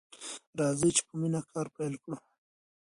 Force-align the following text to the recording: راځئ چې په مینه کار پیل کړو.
راځئ 0.59 0.89
چې 0.97 1.01
په 1.07 1.13
مینه 1.19 1.41
کار 1.53 1.67
پیل 1.75 1.93
کړو. 2.03 2.17